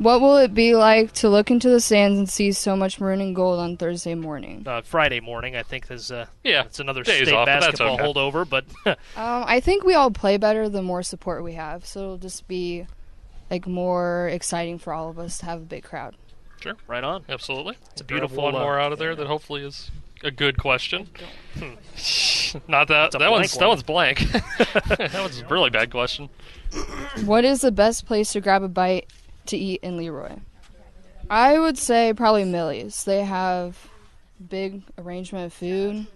[0.01, 3.21] What will it be like to look into the stands and see so much maroon
[3.21, 4.63] and gold on Thursday morning?
[4.65, 7.93] Uh, Friday morning, I think, is uh, Yeah, it's another days state off, but basketball
[7.93, 8.03] okay.
[8.03, 8.49] holdover.
[8.49, 8.65] But
[9.15, 12.47] Um, I think we all play better the more support we have, so it'll just
[12.47, 12.87] be
[13.51, 16.15] like more exciting for all of us to have a big crowd.
[16.61, 16.77] Sure.
[16.87, 17.23] right on.
[17.29, 17.77] Absolutely.
[17.91, 19.91] It's a beautiful one more out of there that hopefully is
[20.23, 21.09] a good question.
[22.67, 24.19] Not that that one's blank that one's blank.
[24.97, 26.29] that one's a really bad question.
[27.23, 29.07] What is the best place to grab a bite
[29.51, 30.35] to eat in Leroy?
[31.29, 33.03] I would say probably Millie's.
[33.05, 33.77] They have
[34.49, 36.07] big arrangement of food.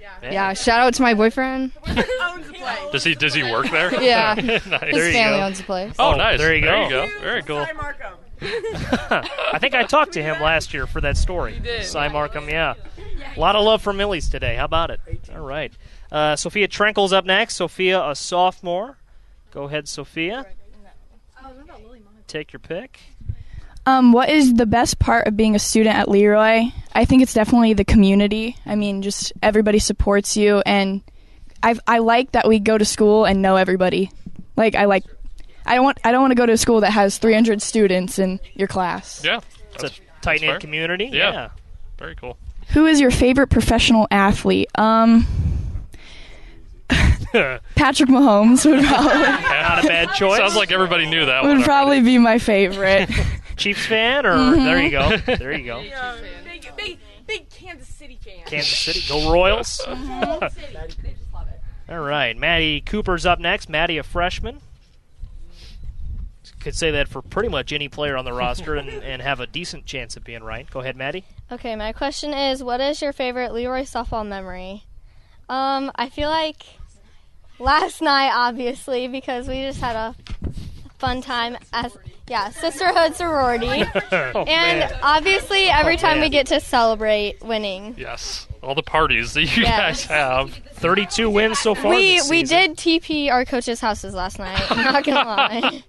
[0.00, 0.52] Yeah, yeah.
[0.52, 1.72] shout out to my boyfriend.
[2.92, 3.92] Does he does he work there?
[4.02, 4.34] Yeah.
[4.38, 4.62] nice.
[4.62, 5.44] His you family go.
[5.46, 5.94] owns the place.
[5.98, 6.38] Oh, Oh, nice.
[6.38, 7.04] there you There go.
[7.04, 7.20] you go.
[7.20, 7.66] Very cool.
[8.40, 11.54] I think I talked to him last year for that story.
[11.54, 11.84] He did.
[11.84, 12.74] Cy Markham, yeah.
[13.36, 14.56] A lot of love for Millie's today.
[14.56, 15.00] How about it?
[15.34, 15.72] All right.
[16.12, 17.54] Uh, Sophia Trenkle's up next.
[17.56, 18.96] Sophia, a sophomore.
[19.50, 20.46] Go ahead, Sophia.
[22.26, 23.00] Take your pick.
[23.86, 26.70] Um, what is the best part of being a student at Leroy?
[26.94, 28.56] I think it's definitely the community.
[28.64, 31.02] I mean, just everybody supports you, and
[31.62, 34.10] I I like that we go to school and know everybody.
[34.56, 35.04] Like I like,
[35.66, 38.18] I don't want I don't want to go to a school that has 300 students
[38.18, 39.22] in your class.
[39.22, 39.40] Yeah.
[39.74, 39.90] It's a
[40.22, 41.10] tight knit community.
[41.12, 41.32] Yeah.
[41.32, 41.48] yeah.
[41.98, 42.38] Very cool.
[42.68, 44.68] Who is your favorite professional athlete?
[44.76, 45.26] Um,
[47.74, 50.38] Patrick Mahomes would probably Not a bad choice.
[50.38, 51.56] Sounds like everybody knew that one.
[51.58, 53.08] would probably be my favorite.
[53.56, 54.64] Chiefs fan, or Mhm.
[54.64, 55.82] there you go, there you go.
[56.46, 58.44] Big, big, big Kansas City fan.
[58.46, 59.80] Kansas City, go Royals.
[59.86, 60.50] Mhm.
[61.88, 63.68] All right, Maddie Cooper's up next.
[63.68, 64.60] Maddie, a freshman.
[66.60, 69.46] Could say that for pretty much any player on the roster and, and have a
[69.46, 70.68] decent chance of being right.
[70.70, 71.24] Go ahead, Maddie.
[71.52, 74.84] Okay, my question is what is your favorite Leroy softball memory?
[75.48, 76.64] Um, I feel like
[77.58, 80.14] last night obviously because we just had a
[80.98, 83.66] fun time as yeah, sisterhood sorority.
[84.12, 84.98] Oh, and man.
[85.02, 87.94] obviously every Oh, time we get to celebrate winning.
[87.98, 89.78] Yes, all the parties that you Yes.
[89.78, 90.54] guys have.
[90.76, 91.90] 32 wins so far.
[91.94, 92.74] We this we season.
[92.74, 94.58] did TP our coaches' houses last night.
[94.70, 95.84] I'm not gonna lie.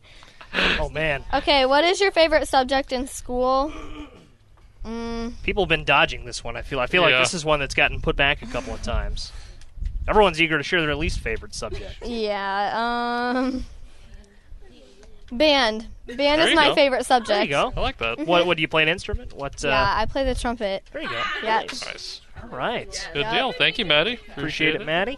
[0.80, 3.72] Oh man, Okay, what is your favorite subject in school?
[4.86, 6.56] Mm, people have been dodging this one.
[6.58, 6.80] I feel.
[6.80, 9.32] I feel like this is one that's gotten put back a couple of times.
[10.08, 11.96] Everyone's eager to share their least favorite subject.
[12.06, 13.34] yeah.
[13.36, 13.66] Um.
[15.32, 15.88] Band.
[16.06, 16.76] Band There is you my go.
[16.76, 17.28] favorite subject.
[17.30, 17.74] There you go.
[17.76, 18.20] I like that.
[18.28, 18.46] What?
[18.46, 19.34] What do you play an instrument?
[19.34, 19.64] What?
[19.66, 20.84] Uh, yeah, I play the trumpet.
[20.94, 21.22] There you go.
[21.44, 21.60] Yeah.
[21.62, 22.22] Nice.
[22.44, 23.10] All right.
[23.14, 23.52] Good deal.
[23.52, 24.20] Thank you, Maddie.
[24.36, 25.18] Appreciate it, Maddie.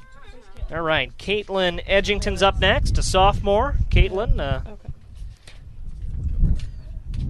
[0.71, 3.75] All right, Caitlin Edgington's up next, a sophomore.
[3.89, 4.59] Caitlin, uh,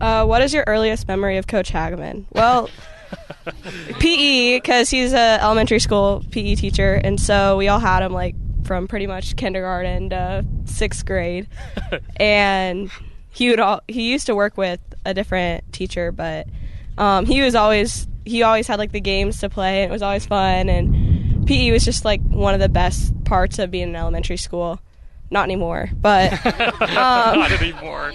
[0.02, 2.26] Uh, what is your earliest memory of Coach Hageman?
[2.32, 2.70] Well,
[4.00, 8.36] PE, because he's a elementary school PE teacher, and so we all had him like
[8.64, 11.48] from pretty much kindergarten to sixth grade,
[12.18, 12.92] and
[13.32, 16.48] he would all he used to work with a different teacher, but
[16.98, 20.02] um, he was always he always had like the games to play, and it was
[20.02, 23.96] always fun, and PE was just like one of the best parts of being in
[23.96, 24.80] elementary school.
[25.30, 26.32] Not anymore, but
[26.82, 28.14] um, Not anymore.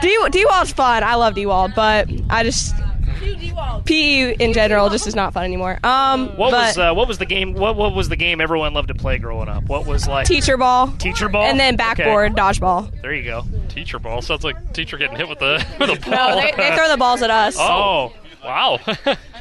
[0.00, 1.02] D D-Wall's fun.
[1.02, 2.74] I love D-Wall, but I just
[3.84, 5.78] PE in general just is not fun anymore.
[5.84, 7.54] Um, what was uh, what was the game?
[7.54, 9.64] What what was the game everyone loved to play growing up?
[9.64, 12.40] What was like teacher ball, teacher ball, and then backboard Okay.
[12.40, 13.02] dodgeball.
[13.02, 13.44] There you go.
[13.68, 16.10] Teacher ball sounds like teacher getting hit with the with a ball.
[16.10, 17.56] No, they, they throw the balls at us.
[17.58, 18.12] Oh,
[18.44, 18.78] wow!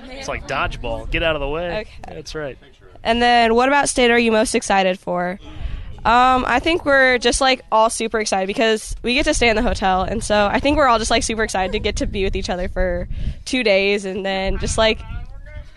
[0.09, 1.09] it's like dodgeball.
[1.11, 1.79] Get out of the way.
[1.81, 2.15] Okay.
[2.15, 2.57] That's right.
[3.03, 5.39] And then, what about state are you most excited for?
[6.07, 9.57] Um, I think we're just like all super excited because we get to stay in
[9.57, 12.05] the hotel, and so I think we're all just like super excited to get to
[12.07, 13.09] be with each other for
[13.43, 15.01] two days, and then just like,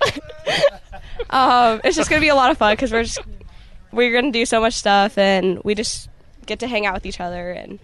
[1.30, 3.18] um, it's just gonna be a lot of fun because we're just
[3.92, 6.08] we're gonna do so much stuff, and we just
[6.46, 7.80] get to hang out with each other, and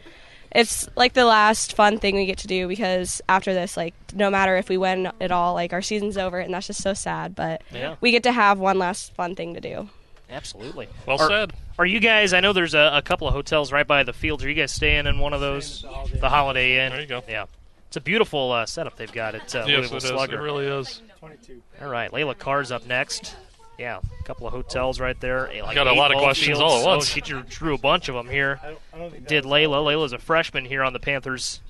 [0.53, 4.31] it's like the last fun thing we get to do because after this, like, no
[4.31, 7.35] matter if we win at all, like our season's over, and that's just so sad,
[7.35, 7.97] but Yeah.
[8.01, 9.89] we get to have one last fun thing to do.
[10.31, 10.89] Absolutely.
[11.07, 11.53] Well are, said.
[11.79, 12.33] Are you guys?
[12.33, 14.45] I know there's a, a couple of hotels right by the fields.
[14.45, 15.85] Are you guys staying in one of those?
[16.21, 16.93] The Holiday Inn.
[16.93, 17.23] There you go.
[17.29, 17.45] Yeah,
[17.89, 20.09] it's a beautiful uh, setup they've got at uh, Yes, Louisville it is.
[20.11, 20.39] Slugger.
[20.39, 21.01] It really is.
[21.21, 21.63] 22.
[21.81, 23.37] All right, Layla Carr's up next.
[23.79, 25.51] Yeah, a couple of hotels right there.
[25.63, 26.61] Like Got a lot of questions fields.
[26.63, 27.09] all at Oh, once.
[27.09, 28.59] she drew, drew a bunch of them here.
[28.63, 29.85] I don't, I don't Did Layla?
[29.85, 31.61] Layla's a freshman here on the Panthers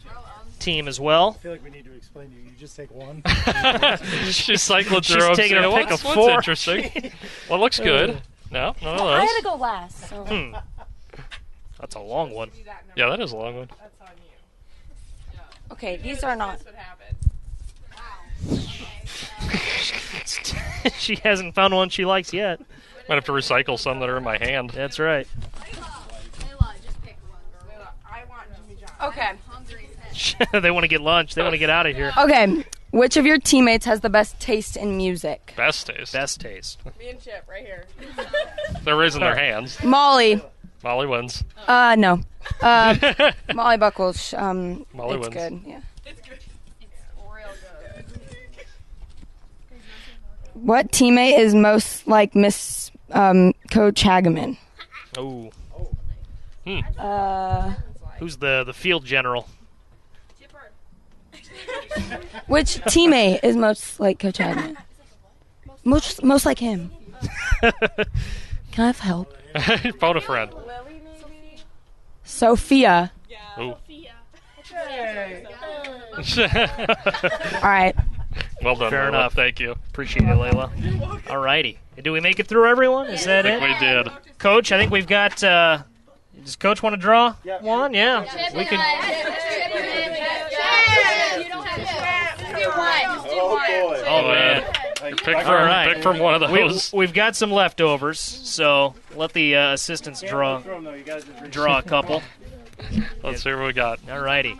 [0.60, 1.34] team as well.
[1.38, 2.42] I feel like we need to explain to you.
[2.44, 3.22] You just take one.
[4.30, 5.34] She's cycling through them.
[5.34, 6.30] taking her saying, pick of what's four.
[6.30, 7.12] interesting?
[7.50, 8.20] well, it looks good.
[8.50, 10.08] No, none of I had to go last.
[10.08, 10.24] So.
[10.24, 10.54] Hmm.
[11.80, 12.50] That's a long one.
[12.94, 13.68] Yeah, that is a long one.
[15.72, 16.60] Okay, these are not.
[20.98, 22.60] she hasn't found one she likes yet.
[23.08, 24.70] Might have to recycle some that are in my hand.
[24.70, 25.26] That's right.
[29.02, 29.32] Okay.
[30.60, 31.34] they want to get lunch.
[31.34, 32.12] They want to get out of here.
[32.16, 32.64] Okay.
[32.96, 35.52] Which of your teammates has the best taste in music?
[35.54, 36.14] Best taste.
[36.14, 36.80] Best taste.
[36.98, 37.84] Me and Chip right here.
[38.84, 39.84] They're raising their hands.
[39.84, 40.42] Molly.
[40.82, 41.44] Molly wins.
[41.68, 42.20] Uh, no.
[42.62, 44.32] Uh, Molly Buckles.
[44.32, 45.34] Um, Molly it's wins.
[45.34, 45.70] good.
[45.70, 45.80] Yeah.
[50.54, 54.56] What teammate is most like Miss um, Coach Hageman?
[55.18, 55.50] Oh.
[56.64, 56.80] Hmm.
[56.98, 57.74] Uh,
[58.20, 59.48] Who's the the field general?
[62.46, 64.76] which teammate is most like Coach Hageman?
[65.84, 66.90] Most most like him.
[67.60, 67.72] Can
[68.78, 69.34] I have help?
[70.00, 70.50] Phone a friend.
[72.24, 73.12] Sophia.
[73.58, 73.62] Ooh.
[73.72, 73.78] All
[77.62, 77.94] right.
[78.62, 79.08] Well done, Fair Layla.
[79.08, 79.32] enough.
[79.34, 79.72] Thank you.
[79.72, 81.30] Appreciate it, Layla.
[81.30, 81.78] All righty.
[82.02, 83.06] Do we make it through everyone?
[83.06, 83.80] Is that I think it?
[83.80, 84.38] we did.
[84.38, 85.42] Coach, I think we've got.
[85.42, 85.78] Uh,
[86.42, 87.94] does Coach want to draw one?
[87.94, 88.20] Yeah.
[88.54, 88.78] We can.
[94.08, 94.64] Oh man.
[95.02, 95.94] Pick from, All right.
[95.94, 96.92] pick from one of those.
[96.92, 100.60] we've got some leftovers, so let the uh, assistants draw
[101.50, 102.22] draw a couple.
[103.22, 104.00] Let's see what we got.
[104.10, 104.56] All righty.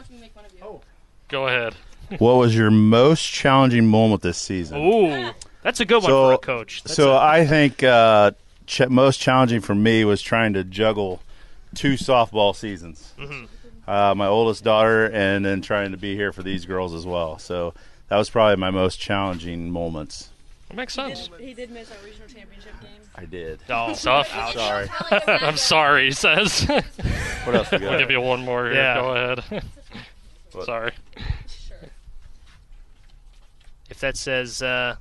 [1.29, 1.75] Go ahead.
[2.19, 4.79] What was your most challenging moment this season?
[4.79, 6.85] Ooh, that's a good one so, for a coach.
[6.85, 8.31] That's so a- I think uh,
[8.67, 11.21] ch- most challenging for me was trying to juggle
[11.75, 13.13] two softball seasons.
[13.19, 13.49] Mhm.
[13.87, 17.39] Uh, my oldest daughter, and then trying to be here for these girls as well.
[17.39, 17.73] So
[18.09, 20.31] that was probably my most challenging moments.
[20.69, 21.31] That makes sense.
[21.39, 22.91] He did miss our regional championship game.
[23.15, 23.61] I did.
[23.69, 24.35] Oh, tough.
[24.35, 24.55] Ouch.
[24.55, 24.89] Sorry.
[25.27, 26.69] I'm sorry, he says.
[27.47, 27.93] What else we got?
[27.93, 28.75] I'll give you one more here.
[28.75, 28.95] Yeah.
[28.97, 29.65] Go ahead.
[30.65, 30.91] sorry.
[33.89, 34.97] If that says, uh,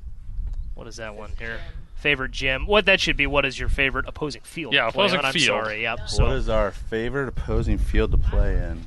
[0.76, 1.60] what is that one here?
[2.06, 2.68] Favorite gym.
[2.68, 3.26] What that should be.
[3.26, 4.76] What is your favorite opposing field?
[4.76, 5.26] Yeah, to play opposing on?
[5.26, 5.46] I'm field.
[5.46, 5.82] sorry.
[5.82, 6.08] Yep.
[6.08, 8.86] So What is our favorite opposing field to play in?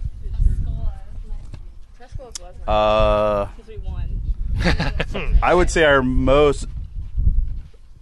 [2.68, 3.48] Uh,
[5.42, 6.66] I would say our most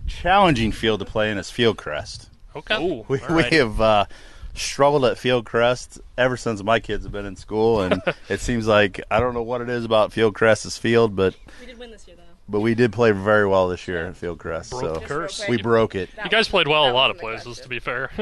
[0.06, 2.28] challenging field to play in is Fieldcrest.
[2.54, 2.76] Okay.
[2.86, 4.04] Ooh, We, all we have uh,
[4.52, 9.00] struggled at Fieldcrest ever since my kids have been in school, and it seems like
[9.10, 12.16] I don't know what it is about Fieldcrest's field, but We did win this year,
[12.16, 12.22] though.
[12.48, 14.70] But we did play very well this year at Fieldcrest.
[14.70, 15.44] Broke so the curse.
[15.48, 16.08] we broke it.
[16.22, 18.10] You guys played well a lot of places, to be fair.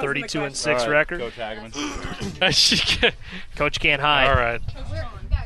[0.00, 1.20] 32 and six All right, record.
[1.20, 3.12] Coach Hageman.
[3.56, 4.28] Coach can't hide.
[4.28, 4.60] All right.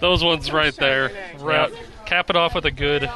[0.01, 1.11] Those ones right there.
[1.41, 1.71] Wrap,
[2.05, 3.11] cap it off with a good.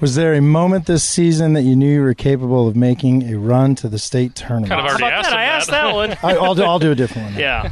[0.00, 3.38] Was there a moment this season that you knew you were capable of making a
[3.38, 4.70] run to the state tournament?
[4.70, 5.38] Kind of already asked that?
[5.38, 6.12] I asked that one.
[6.22, 7.34] I, I'll, do, I'll do a different one.
[7.34, 7.40] now.
[7.40, 7.70] Yeah.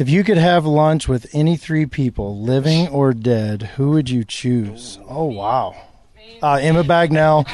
[0.00, 4.24] If you could have lunch with any three people, living or dead, who would you
[4.24, 4.98] choose?
[5.06, 5.76] Oh wow,
[6.42, 7.46] uh, Emma Bagnell.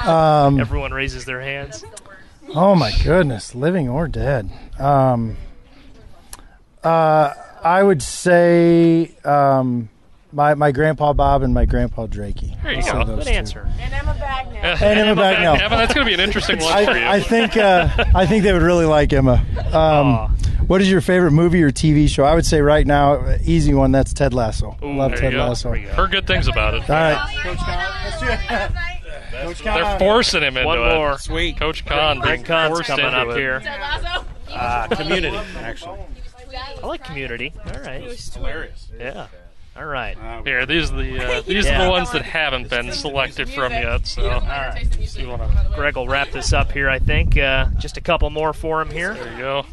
[0.06, 1.84] um, Everyone raises their hands.
[2.54, 4.50] oh my goodness, living or dead.
[4.78, 5.36] Um,
[6.82, 9.90] uh, I would say um,
[10.32, 12.56] my my grandpa Bob and my grandpa Drakey.
[12.62, 13.04] There you I'll say go.
[13.04, 13.36] those Good two.
[13.36, 13.68] answer.
[13.78, 14.80] And Emma Bagnell.
[14.80, 15.60] And Emma Bagnell.
[15.60, 17.04] Evan, that's going to be an interesting one for you.
[17.04, 19.44] I, I think uh, I think they would really like Emma.
[19.74, 20.34] Um,
[20.66, 22.24] what is your favorite movie or TV show?
[22.24, 23.92] I would say right now, uh, easy one.
[23.92, 24.76] That's Ted Lasso.
[24.82, 25.48] Love there Ted you go.
[25.48, 25.72] Lasso.
[25.74, 26.88] Heard good things about it.
[26.88, 28.72] All right.
[29.64, 30.94] They're forcing him into One it.
[30.94, 31.18] more.
[31.18, 31.56] Sweet.
[31.58, 33.36] Coach Kahn being Greg Kahn's forced coming into up it.
[33.36, 33.62] here.
[34.50, 35.98] Uh, community, actually.
[36.82, 37.52] I like community.
[37.66, 38.02] All right.
[38.32, 38.88] Hilarious.
[38.98, 39.26] Yeah.
[39.76, 40.16] All right.
[40.44, 41.84] Here, these are the uh, these are Yeah.
[41.84, 44.06] the ones that haven't been selected from yet.
[44.06, 44.88] So, all right.
[45.18, 47.36] You wanna, Greg will wrap this up here, I think.
[47.36, 49.12] Uh, just a couple more for him here.
[49.14, 49.66] there you go.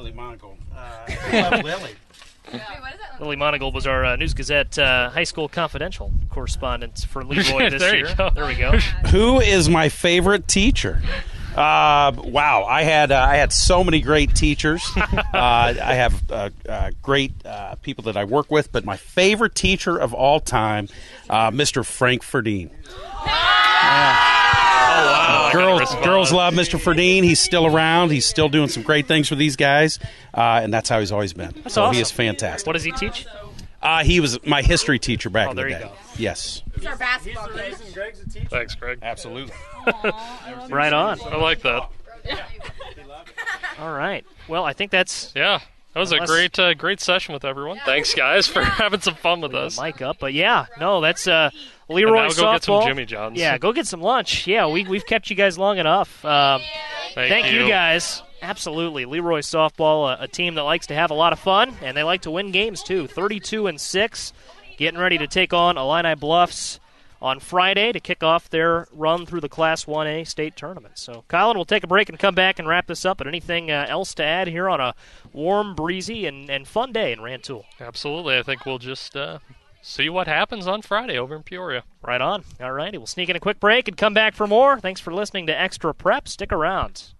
[0.00, 0.56] Lily Monaco.
[0.74, 1.94] Uh, Lily.
[3.20, 7.68] Lily Monagle was our uh, News Gazette uh, High School Confidential correspondent for Le Roy
[7.70, 8.14] this There year.
[8.34, 8.72] There we go.
[9.10, 11.02] Who is my favorite teacher?
[11.54, 14.82] Uh, wow, I had uh, I had so many great teachers.
[14.96, 19.54] uh, I have uh, uh, great uh, people that I work with, but my favorite
[19.54, 20.88] teacher of all time,
[21.28, 21.84] uh, Mr.
[21.84, 22.70] Frank Ferdine.
[22.88, 24.39] Oh
[25.06, 25.50] wow.
[25.52, 26.78] Girls, girls love Mr.
[26.80, 27.22] Ferdine.
[27.24, 28.10] He's still around.
[28.10, 29.98] He's still doing some great things for these guys,
[30.34, 31.52] uh, and that's how he's always been.
[31.62, 31.94] That's so awesome.
[31.96, 32.66] he is fantastic.
[32.66, 33.26] What does he teach?
[33.82, 35.82] Uh, he was my history teacher back Oh, in the there you day.
[35.84, 35.92] go.
[36.18, 37.72] Yes, He's our basketball coach.
[38.50, 38.98] Thanks, Greg.
[39.02, 39.54] absolutely.
[40.68, 41.18] Right on.
[41.22, 41.88] I like that.
[43.80, 44.24] All right.
[44.48, 45.60] Well, I think that's Yeah.
[45.94, 47.80] That was a great, uh, great session with everyone.
[47.84, 49.80] Thanks, guys, for having some fun with us.
[49.80, 50.18] mic up.
[50.20, 51.50] But yeah, no, that's uh,
[51.88, 52.52] And Le Roy now go softball.
[52.54, 53.38] get some Jimmy John's.
[53.38, 54.46] Yeah, go get some lunch.
[54.46, 56.24] Yeah, we we've kept you guys long enough.
[56.24, 56.60] Um,
[57.14, 57.66] Thank, thank you.
[57.66, 58.22] guys.
[58.40, 61.74] Absolutely, Le Roy softball, a, a team that likes to have a lot of fun
[61.82, 63.06] and they like to win games too.
[63.08, 64.32] Thirty-two and six,
[64.78, 66.78] getting ready to take on Illini Bluffs
[67.22, 70.98] on Friday to kick off their run through the Class 1A state tournament.
[70.98, 73.18] So, Colin, we'll take a break and come back and wrap this up.
[73.18, 74.94] But anything uh, else to add here on a
[75.32, 77.64] warm, breezy, and, and fun day in Rantoul?
[77.80, 78.38] Absolutely.
[78.38, 79.38] I think we'll just uh,
[79.82, 81.84] see what happens on Friday over in Peoria.
[82.02, 82.44] Right on.
[82.60, 82.98] All righty.
[82.98, 84.80] We'll sneak in a quick break and come back for more.
[84.80, 86.28] Thanks for listening to Extra Prep.
[86.28, 87.12] Stick around.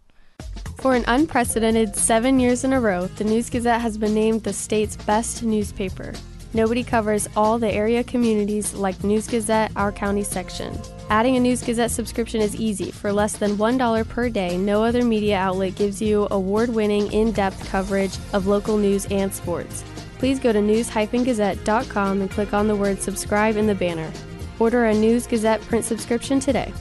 [0.79, 4.55] For an unprecedented seven years in a row, the News Gazette has been named the
[4.55, 6.15] state's best newspaper.
[6.53, 10.77] Nobody covers all the area communities like News Gazette, our county section.
[11.09, 12.91] Adding a News Gazette subscription is easy.
[12.91, 17.31] For less than $1 per day, no other media outlet gives you award winning, in
[17.31, 19.85] depth coverage of local news and sports.
[20.19, 24.11] Please go to news-gazette.com and click on the word subscribe in the banner.
[24.59, 26.73] Order a News Gazette print subscription today.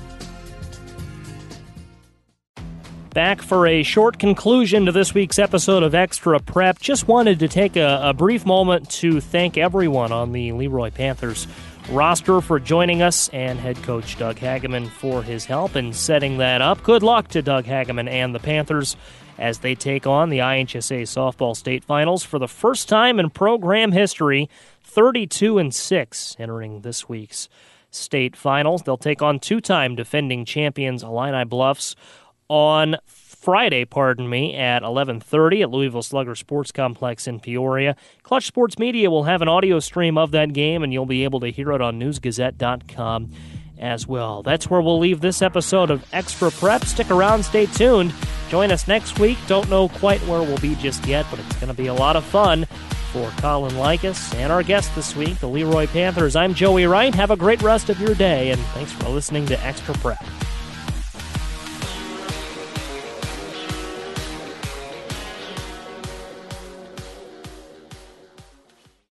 [3.13, 6.80] Back for a short conclusion to this week's episode of Extra Prep.
[6.80, 10.91] Just wanted to take a, a brief moment to thank everyone on the Le Roy
[10.91, 11.47] Panthers
[11.89, 16.62] roster for joining us and head coach Doug Hageman for his help in setting that
[16.62, 16.84] up.
[16.84, 18.95] Good luck to Doug Hageman and the Panthers
[19.39, 23.91] as they take on the IHSA softball state finals for the first time in program
[23.91, 24.51] history,
[24.84, 27.49] 32 and 6 entering this week's
[27.89, 28.84] state finals.
[28.84, 31.95] They'll take on two-time defending champions Illini Bluffs
[32.50, 37.95] on Friday, pardon me, at 11:30 at Louisville Slugger Sports Complex in Peoria.
[38.24, 41.39] Clutch Sports Media will have an audio stream of that game, and you'll be able
[41.39, 43.32] to hear it on NewsGazette.com
[43.80, 44.43] as well.
[44.43, 46.84] That's where we'll leave this episode of Extra Prep.
[46.84, 48.14] Stick around, stay tuned.
[48.50, 49.38] Join us next week.
[49.47, 52.18] Don't know quite where we'll be just yet, but it's going to be a lot
[52.18, 52.66] of fun
[53.14, 56.36] for Colin Likas and our guest this week, the Le Roy Panthers.
[56.36, 57.16] I'm Joey Wright.
[57.16, 60.24] Have a great rest of your day, and thanks for listening to Extra Prep.